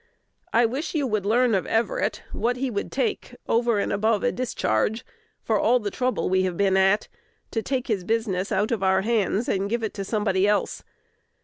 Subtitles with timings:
[0.51, 4.31] I wish you would learn of Everett what he would take, over and above a
[4.31, 5.05] discharge,
[5.43, 7.07] for all trouble we have been at,
[7.51, 10.83] to take his business out of our hands and give it to somebody else.